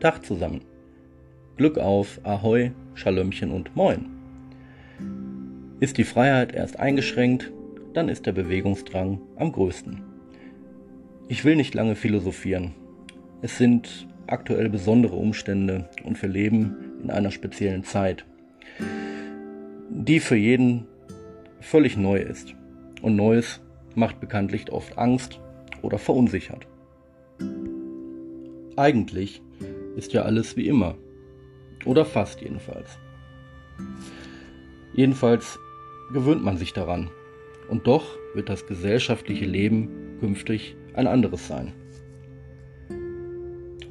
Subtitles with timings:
[0.00, 0.60] Tag zusammen.
[1.56, 4.06] Glück auf, Ahoi, Schalömchen und Moin.
[5.80, 7.52] Ist die Freiheit erst eingeschränkt,
[7.94, 10.02] dann ist der Bewegungsdrang am größten.
[11.26, 12.74] Ich will nicht lange philosophieren.
[13.42, 18.24] Es sind aktuell besondere Umstände und wir leben in einer speziellen Zeit,
[19.90, 20.86] die für jeden
[21.60, 22.54] völlig neu ist.
[23.02, 23.60] Und Neues
[23.96, 25.40] macht bekanntlich oft Angst
[25.82, 26.68] oder verunsichert.
[28.76, 29.42] Eigentlich
[29.98, 30.94] ist ja alles wie immer.
[31.84, 32.98] Oder fast jedenfalls.
[34.94, 35.58] Jedenfalls
[36.12, 37.10] gewöhnt man sich daran.
[37.68, 41.72] Und doch wird das gesellschaftliche Leben künftig ein anderes sein.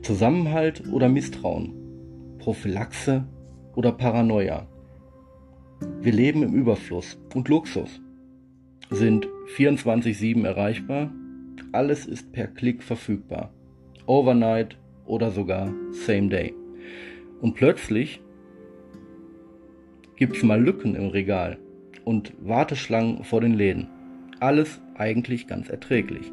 [0.02, 1.74] Zusammenhalt oder Misstrauen,
[2.40, 3.26] Prophylaxe
[3.76, 4.68] oder Paranoia.
[6.02, 8.00] Wir leben im Überfluss und Luxus,
[8.90, 9.28] sind
[9.58, 11.12] 24-7 erreichbar,
[11.74, 13.54] alles ist per Klick verfügbar,
[14.06, 14.78] overnight
[15.08, 16.54] oder sogar same day.
[17.42, 18.22] Und plötzlich
[20.16, 21.58] gibt es mal Lücken im Regal
[22.06, 23.88] und Warteschlangen vor den Läden.
[24.40, 26.32] Alles eigentlich ganz erträglich.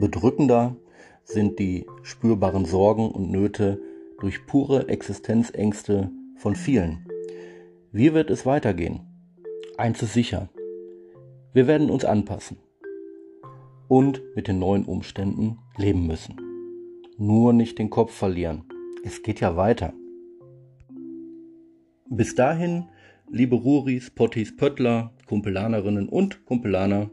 [0.00, 0.76] Bedrückender
[1.24, 3.78] sind die spürbaren Sorgen und Nöte
[4.18, 7.06] durch pure Existenzängste von vielen.
[7.92, 9.00] Wie wird es weitergehen?
[9.76, 10.48] Eins ist sicher.
[11.52, 12.56] Wir werden uns anpassen
[13.88, 16.36] und mit den neuen Umständen leben müssen.
[17.18, 18.64] Nur nicht den Kopf verlieren.
[19.04, 19.92] Es geht ja weiter.
[22.08, 22.86] Bis dahin,
[23.28, 27.10] liebe Ruris, Pottis, Pöttler, Kumpelanerinnen und Kumpelaner,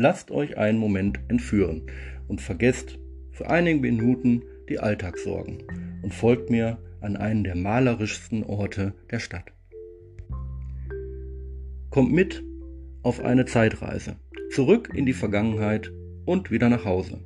[0.00, 1.82] Lasst euch einen Moment entführen
[2.28, 3.00] und vergesst
[3.32, 5.64] für einige Minuten die Alltagssorgen
[6.02, 9.50] und folgt mir an einen der malerischsten Orte der Stadt.
[11.90, 12.44] Kommt mit
[13.02, 14.14] auf eine Zeitreise,
[14.52, 15.90] zurück in die Vergangenheit
[16.26, 17.18] und wieder nach Hause.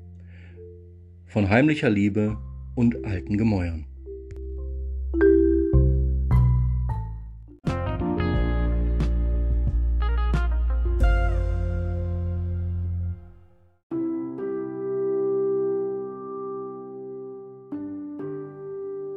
[1.27, 2.39] Von heimlicher Liebe
[2.75, 3.85] und alten Gemäuern.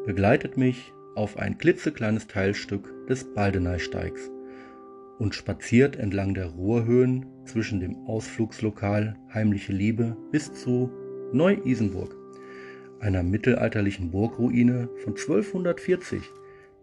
[0.05, 4.31] Begleitet mich auf ein klitzekleines Teilstück des Baldeneysteigs
[5.17, 10.91] und spaziert entlang der Ruhrhöhen zwischen dem Ausflugslokal Heimliche Liebe bis zu
[11.31, 12.15] Neu-Isenburg,
[12.99, 16.21] einer mittelalterlichen Burgruine von 1240,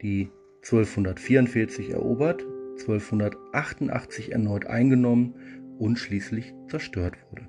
[0.01, 0.31] die
[0.63, 2.45] 1244 erobert,
[2.81, 5.35] 1288 erneut eingenommen
[5.79, 7.49] und schließlich zerstört wurde.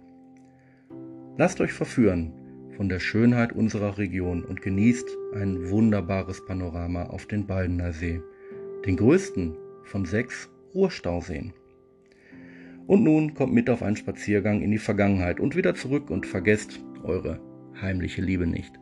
[1.38, 2.34] Lasst euch verführen
[2.78, 8.22] von der Schönheit unserer Region und genießt ein wunderbares Panorama auf den Baldener See,
[8.86, 11.54] den größten von sechs Ruhrstauseen.
[12.88, 16.80] Und nun kommt mit auf einen Spaziergang in die Vergangenheit und wieder zurück und vergesst
[17.04, 17.40] eure
[17.82, 18.74] heimliche Liebe nicht.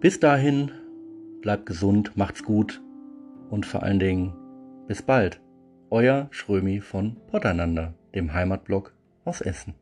[0.00, 0.72] Bis dahin,
[1.40, 2.82] bleibt gesund, macht's gut
[3.50, 4.32] und vor allen Dingen
[4.88, 5.40] bis bald.
[5.90, 8.94] Euer Schrömi von Potteinander, dem Heimatblog
[9.24, 9.74] aus Essen.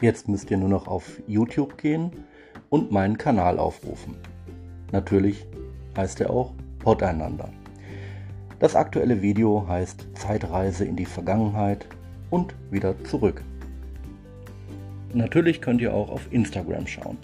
[0.00, 2.10] Jetzt müsst ihr nur noch auf YouTube gehen
[2.68, 4.16] und meinen Kanal aufrufen.
[4.92, 5.46] Natürlich
[5.96, 7.48] heißt er auch Poteinander.
[8.58, 11.86] Das aktuelle Video heißt Zeitreise in die Vergangenheit
[12.30, 13.42] und wieder zurück.
[15.14, 17.16] Natürlich könnt ihr auch auf Instagram schauen.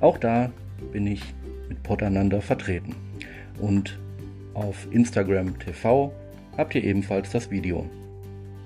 [0.00, 0.50] Auch da
[0.92, 1.34] bin ich
[1.68, 2.94] mit Poteinander vertreten.
[3.60, 3.98] Und
[4.54, 6.10] auf Instagram TV
[6.56, 7.84] habt ihr ebenfalls das Video.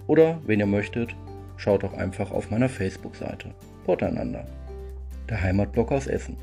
[0.06, 1.16] Oder wenn ihr möchtet,
[1.64, 3.54] schaut doch einfach auf meiner Facebook-Seite.
[3.84, 4.44] Porteinander.
[5.30, 6.36] Der Heimatblock aus Essen.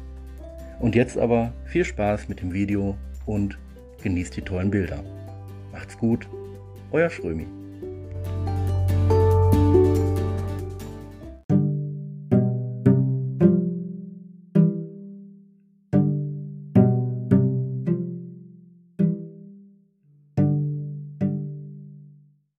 [0.79, 2.97] Und jetzt aber viel Spaß mit dem Video
[3.27, 3.59] und
[4.01, 5.03] genießt die tollen Bilder.
[5.71, 6.27] Macht's gut,
[6.91, 7.45] euer Schrömi.